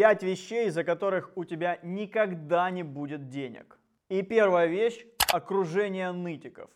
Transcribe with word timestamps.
Пять 0.00 0.22
вещей, 0.22 0.68
из-за 0.68 0.82
которых 0.82 1.30
у 1.36 1.44
тебя 1.44 1.78
никогда 1.82 2.70
не 2.70 2.82
будет 2.82 3.28
денег. 3.28 3.78
И 4.08 4.22
первая 4.22 4.66
вещь– 4.66 5.04
окружение 5.30 6.10
нытиков. 6.10 6.70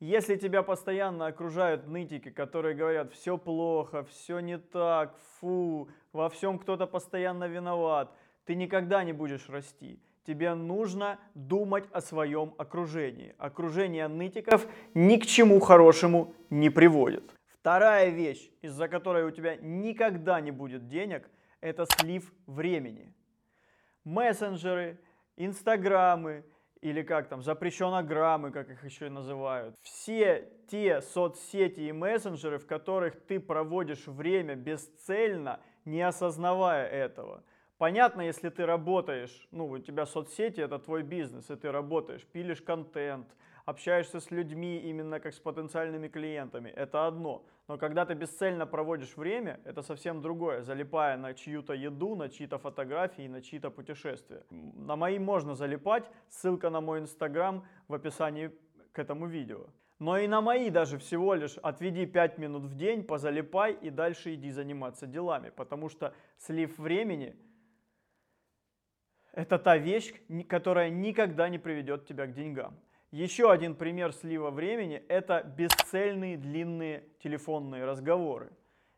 Если 0.00 0.34
тебя 0.34 0.64
постоянно 0.64 1.26
окружают 1.26 1.86
нытики, 1.86 2.30
которые 2.30 2.74
говорят, 2.74 3.12
все 3.12 3.38
плохо, 3.38 4.02
все 4.02 4.40
не 4.40 4.58
так, 4.58 5.16
фу, 5.38 5.88
во 6.12 6.28
всем 6.28 6.58
кто-то 6.58 6.88
постоянно 6.88 7.46
виноват, 7.46 8.10
ты 8.44 8.56
никогда 8.56 9.04
не 9.04 9.12
будешь 9.12 9.48
расти. 9.48 10.00
Тебе 10.26 10.54
нужно 10.54 11.20
думать 11.34 11.84
о 11.92 12.00
своем 12.00 12.52
окружении. 12.58 13.36
Окружение 13.38 14.08
нытиков 14.08 14.66
ни 14.92 15.18
к 15.18 15.24
чему 15.24 15.60
хорошему 15.60 16.34
не 16.50 16.68
приводит. 16.68 17.32
Вторая 17.62 18.08
вещь, 18.08 18.50
из-за 18.60 18.88
которой 18.88 19.22
у 19.22 19.30
тебя 19.30 19.54
никогда 19.54 20.40
не 20.40 20.50
будет 20.50 20.88
денег, 20.88 21.30
это 21.60 21.86
слив 21.86 22.32
времени. 22.48 23.14
Мессенджеры, 24.02 24.98
инстаграмы, 25.36 26.44
или 26.80 27.02
как 27.02 27.28
там, 27.28 27.40
запрещенограммы, 27.40 28.50
как 28.50 28.68
их 28.68 28.84
еще 28.84 29.06
и 29.06 29.10
называют. 29.10 29.76
Все 29.80 30.50
те 30.66 31.00
соцсети 31.02 31.82
и 31.82 31.92
мессенджеры, 31.92 32.58
в 32.58 32.66
которых 32.66 33.14
ты 33.28 33.38
проводишь 33.38 34.08
время 34.08 34.56
бесцельно, 34.56 35.60
не 35.84 36.02
осознавая 36.02 36.88
этого. 36.88 37.44
Понятно, 37.78 38.22
если 38.22 38.48
ты 38.48 38.66
работаешь, 38.66 39.46
ну, 39.52 39.68
у 39.68 39.78
тебя 39.78 40.04
соцсети 40.04 40.58
это 40.58 40.80
твой 40.80 41.04
бизнес, 41.04 41.48
и 41.48 41.54
ты 41.54 41.70
работаешь, 41.70 42.24
пилишь 42.24 42.60
контент, 42.60 43.28
общаешься 43.64 44.20
с 44.20 44.30
людьми 44.30 44.78
именно 44.78 45.20
как 45.20 45.34
с 45.34 45.38
потенциальными 45.38 46.08
клиентами, 46.08 46.70
это 46.70 47.06
одно. 47.06 47.44
Но 47.68 47.78
когда 47.78 48.04
ты 48.04 48.14
бесцельно 48.14 48.66
проводишь 48.66 49.16
время, 49.16 49.60
это 49.64 49.82
совсем 49.82 50.20
другое, 50.20 50.62
залипая 50.62 51.16
на 51.16 51.34
чью-то 51.34 51.72
еду, 51.72 52.16
на 52.16 52.28
чьи-то 52.28 52.58
фотографии, 52.58 53.28
на 53.28 53.40
чьи-то 53.40 53.70
путешествия. 53.70 54.44
На 54.50 54.96
мои 54.96 55.18
можно 55.18 55.54
залипать, 55.54 56.04
ссылка 56.28 56.70
на 56.70 56.80
мой 56.80 57.00
инстаграм 57.00 57.64
в 57.88 57.94
описании 57.94 58.50
к 58.92 58.98
этому 58.98 59.26
видео. 59.26 59.66
Но 59.98 60.18
и 60.18 60.26
на 60.26 60.40
мои 60.40 60.68
даже 60.70 60.98
всего 60.98 61.34
лишь 61.34 61.58
отведи 61.58 62.06
5 62.06 62.38
минут 62.38 62.64
в 62.64 62.74
день, 62.74 63.04
позалипай 63.04 63.72
и 63.72 63.90
дальше 63.90 64.34
иди 64.34 64.50
заниматься 64.50 65.06
делами, 65.06 65.50
потому 65.50 65.88
что 65.88 66.12
слив 66.38 66.76
времени– 66.78 67.36
это 69.32 69.58
та 69.58 69.78
вещь, 69.78 70.12
которая 70.48 70.90
никогда 70.90 71.48
не 71.48 71.58
приведет 71.58 72.06
тебя 72.06 72.26
к 72.26 72.34
деньгам. 72.34 72.78
Еще 73.12 73.50
один 73.50 73.74
пример 73.74 74.14
слива 74.14 74.50
времени– 74.50 75.02
это 75.08 75.42
бесцельные 75.42 76.38
длинные 76.38 77.04
телефонные 77.22 77.84
разговоры. 77.84 78.50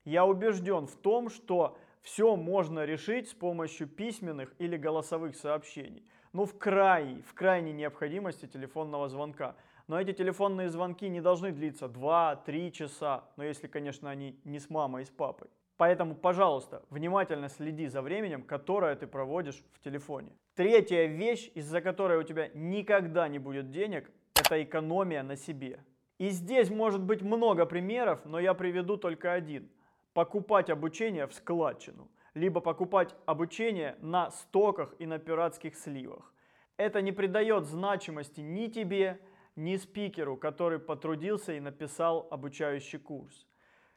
Я 0.04 0.24
убежден 0.24 0.86
в 0.86 0.94
том, 0.94 1.28
что 1.28 1.76
все 2.00 2.36
можно 2.36 2.84
решить 2.84 3.28
с 3.28 3.34
помощью 3.34 3.88
письменных 3.88 4.54
или 4.60 4.76
голосовых 4.76 5.34
сообщений. 5.34 6.06
Ну, 6.32 6.44
в 6.44 6.56
крайней, 6.56 7.22
в 7.22 7.34
крайней 7.34 7.72
необходимости 7.72 8.46
телефонного 8.46 9.08
звонка. 9.08 9.56
Но 9.88 10.00
эти 10.00 10.12
телефонные 10.12 10.68
звонки 10.68 11.08
не 11.08 11.20
должны 11.20 11.50
длиться 11.50 11.86
2-3 11.86 12.70
часа, 12.70 13.24
но 13.36 13.42
если, 13.42 13.66
конечно, 13.66 14.08
они 14.08 14.38
не 14.44 14.60
с 14.60 14.70
мамой 14.70 15.02
и 15.02 15.06
с 15.06 15.10
папой. 15.10 15.48
Поэтому, 15.77 16.14
пожалуйста, 16.14 16.83
внимательно 16.91 17.48
следи 17.48 17.89
за 17.89 18.00
временем, 18.00 18.42
которое 18.42 18.94
ты 18.94 19.06
проводишь 19.06 19.62
в 19.72 19.81
телефоне. 19.81 20.33
Третья 20.55 21.06
вещь, 21.06 21.50
из-за 21.55 21.81
которой 21.81 22.19
у 22.19 22.22
тебя 22.22 22.48
никогда 22.55 23.27
не 23.27 23.41
будет 23.41 23.70
денег, 23.70 24.11
это 24.34 24.62
экономия 24.62 25.22
на 25.22 25.36
себе. 25.36 25.81
И 26.19 26.28
здесь 26.28 26.70
может 26.70 27.03
быть 27.03 27.22
много 27.22 27.66
примеров, 27.66 28.25
но 28.25 28.39
я 28.39 28.55
приведу 28.55 28.97
только 28.97 29.33
один. 29.33 29.69
Покупать 30.12 30.70
обучение 30.70 31.27
в 31.27 31.34
складчину, 31.34 32.09
либо 32.34 32.61
покупать 32.61 33.16
обучение 33.27 33.97
на 34.00 34.31
стоках 34.31 34.94
и 35.00 35.06
на 35.06 35.19
пиратских 35.19 35.75
сливах. 35.75 36.33
Это 36.77 37.03
не 37.03 37.11
придает 37.11 37.64
значимости 37.66 38.41
ни 38.41 38.69
тебе, 38.69 39.21
ни 39.56 39.77
спикеру, 39.77 40.37
который 40.37 40.78
потрудился 40.78 41.53
и 41.53 41.60
написал 41.60 42.28
обучающий 42.31 43.00
курс. 43.00 43.47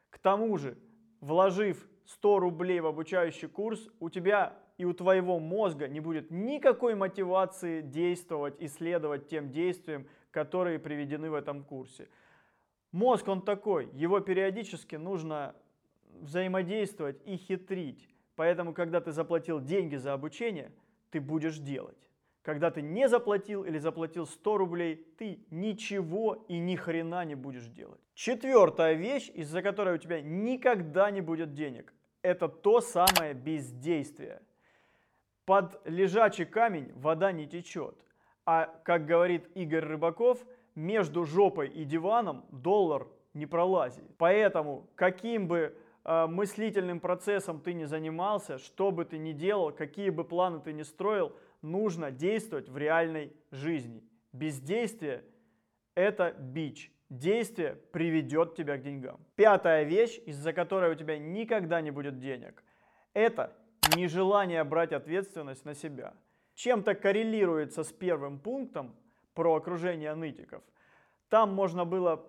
К 0.10 0.18
тому 0.18 0.58
же, 0.58 0.78
вложив 1.22 1.88
100 2.06 2.40
рублей 2.40 2.80
в 2.80 2.88
обучающий 2.88 3.48
курс, 3.48 3.90
у 4.00 4.10
тебя 4.10 4.58
и 4.78 4.86
у 4.86 4.94
твоего 4.94 5.40
мозга 5.40 5.88
не 5.88 6.00
будет 6.00 6.32
никакой 6.32 6.96
мотивации 6.96 7.82
действовать, 7.82 8.56
исследовать 8.60 9.28
тем 9.28 9.52
действиям, 9.52 10.08
которые 10.32 10.80
приведены 10.80 11.32
в 11.32 11.34
этом 11.34 11.64
курсе. 11.64 12.10
Мозг 12.92 13.28
он 13.28 13.42
такой, 13.42 13.90
его 13.94 14.20
периодически 14.20 14.96
нужно 14.96 15.56
взаимодействовать 16.22 17.22
и 17.26 17.38
хитрить. 17.38 18.08
Поэтому, 18.36 18.74
когда 18.74 19.02
ты 19.02 19.12
заплатил 19.12 19.60
деньги 19.60 19.96
за 19.96 20.14
обучение, 20.14 20.72
ты 21.10 21.20
будешь 21.20 21.58
делать. 21.58 22.07
Когда 22.48 22.72
ты 22.72 22.82
не 22.82 23.10
заплатил 23.10 23.66
или 23.66 23.78
заплатил 23.78 24.26
100 24.26 24.58
рублей, 24.58 25.06
ты 25.18 25.40
ничего 25.52 26.46
и 26.48 26.60
ни 26.60 26.78
хрена 26.78 27.26
не 27.26 27.36
будешь 27.36 27.66
делать. 27.66 28.00
Четвертая 28.14 28.94
вещь, 28.94 29.30
из-за 29.34 29.62
которой 29.62 29.96
у 29.96 29.98
тебя 29.98 30.22
никогда 30.22 31.12
не 31.12 31.20
будет 31.20 31.54
денег, 31.54 31.94
это 32.22 32.48
то 32.48 32.80
самое 32.80 33.34
бездействие. 33.34 34.42
Под 35.44 35.82
лежачий 35.86 36.46
камень 36.46 36.94
вода 36.96 37.34
не 37.34 37.48
течет. 37.48 37.98
А, 38.46 38.74
как 38.86 39.06
говорит 39.06 39.50
Игорь 39.54 39.84
Рыбаков, 39.84 40.40
между 40.74 41.26
жопой 41.26 41.68
и 41.68 41.84
диваном 41.84 42.46
доллар 42.50 43.08
не 43.34 43.46
пролазит. 43.46 44.06
Поэтому, 44.18 44.88
каким 44.96 45.50
бы 45.50 45.76
э, 46.06 46.28
мыслительным 46.28 47.02
процессом 47.02 47.60
ты 47.60 47.74
не 47.74 47.88
занимался, 47.88 48.58
что 48.58 48.92
бы 48.92 49.04
ты 49.04 49.18
ни 49.18 49.34
делал, 49.34 49.74
какие 49.74 50.12
бы 50.12 50.24
планы 50.24 50.62
ты 50.62 50.72
ни 50.72 50.84
строил– 50.84 51.36
нужно 51.62 52.12
действовать 52.12 52.70
в 52.70 52.78
реальной 52.78 53.34
жизни. 53.52 54.04
Бездействие– 54.34 55.24
это 55.96 56.34
бич. 56.38 56.92
Действие 57.10 57.78
приведет 57.92 58.56
тебя 58.56 58.78
к 58.78 58.82
деньгам. 58.82 59.20
Пятая 59.36 59.84
вещь, 59.84 60.20
из-за 60.26 60.52
которой 60.52 60.92
у 60.92 60.96
тебя 60.96 61.18
никогда 61.18 61.80
не 61.80 61.92
будет 61.92 62.20
денег, 62.20 62.64
это 63.14 63.56
нежелание 63.96 64.64
брать 64.64 64.92
ответственность 64.92 65.64
на 65.64 65.74
себя. 65.74 66.14
Чем-то 66.56 66.96
коррелируется 66.96 67.84
с 67.84 67.94
первым 67.94 68.40
пунктом 68.40 68.96
про 69.34 69.56
окружение 69.56 70.14
нытиков. 70.16 70.64
Там 71.30 71.54
можно 71.54 71.86
было 71.86 72.26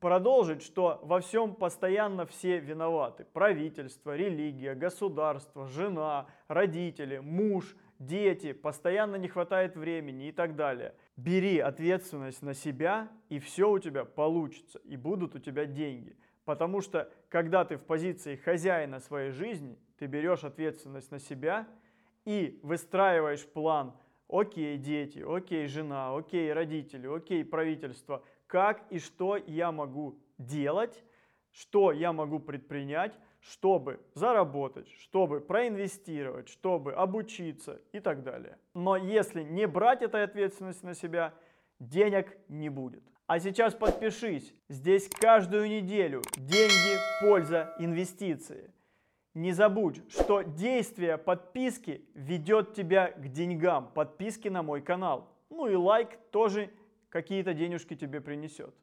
продолжить, 0.00 0.62
что 0.62 1.00
во 1.02 1.20
всем 1.20 1.54
постоянно 1.54 2.26
все 2.26 2.58
виноваты. 2.58 3.24
Правительство, 3.32 4.16
религия, 4.16 4.74
государство, 4.74 5.66
жена, 5.66 6.26
родители, 6.48 7.18
муж– 7.18 7.76
дети, 8.00 8.52
постоянно 8.52 9.14
не 9.16 9.28
хватает 9.28 9.76
времени 9.76 10.28
и 10.28 10.32
так 10.32 10.56
далее. 10.56 10.94
Бери 11.16 11.58
ответственность 11.58 12.42
на 12.42 12.54
себя, 12.54 13.08
и 13.28 13.38
все 13.38 13.70
у 13.70 13.78
тебя 13.78 14.04
получится, 14.04 14.80
и 14.84 14.96
будут 14.96 15.36
у 15.36 15.38
тебя 15.38 15.66
деньги. 15.66 16.16
Потому 16.44 16.80
что, 16.80 17.12
когда 17.28 17.64
ты 17.64 17.76
в 17.76 17.84
позиции 17.84 18.34
хозяина 18.34 18.98
своей 18.98 19.30
жизни, 19.30 19.78
ты 19.98 20.06
берешь 20.06 20.42
ответственность 20.42 21.12
на 21.12 21.20
себя 21.20 21.68
и 22.24 22.58
выстраиваешь 22.62 23.46
план, 23.46 23.94
окей, 24.28 24.78
дети, 24.78 25.22
окей, 25.26 25.66
жена, 25.66 26.16
окей, 26.16 26.52
родители, 26.52 27.06
окей, 27.06 27.44
правительство, 27.44 28.24
как 28.46 28.82
и 28.90 28.98
что 28.98 29.36
я 29.36 29.70
могу 29.70 30.18
делать, 30.38 31.04
что 31.52 31.92
я 31.92 32.12
могу 32.12 32.38
предпринять, 32.38 33.18
чтобы 33.40 34.00
заработать, 34.14 34.88
чтобы 34.98 35.40
проинвестировать, 35.40 36.48
чтобы 36.48 36.92
обучиться 36.92 37.80
и 37.92 38.00
так 38.00 38.22
далее. 38.22 38.58
Но 38.74 38.96
если 38.96 39.42
не 39.42 39.66
брать 39.66 40.02
этой 40.02 40.24
ответственности 40.24 40.84
на 40.84 40.94
себя, 40.94 41.34
денег 41.78 42.36
не 42.48 42.68
будет. 42.68 43.02
А 43.26 43.38
сейчас 43.38 43.74
подпишись, 43.74 44.52
здесь 44.68 45.08
каждую 45.08 45.68
неделю 45.68 46.22
деньги, 46.36 46.96
польза, 47.20 47.74
инвестиции. 47.78 48.72
Не 49.34 49.52
забудь, 49.52 50.02
что 50.10 50.42
действие 50.42 51.16
подписки 51.16 52.04
ведет 52.14 52.74
тебя 52.74 53.12
к 53.12 53.28
деньгам, 53.28 53.92
подписки 53.92 54.48
на 54.48 54.64
мой 54.64 54.82
канал. 54.82 55.28
Ну 55.48 55.68
и 55.68 55.76
лайк 55.76 56.18
тоже 56.32 56.70
какие-то 57.08 57.54
денежки 57.54 57.94
тебе 57.94 58.20
принесет. 58.20 58.74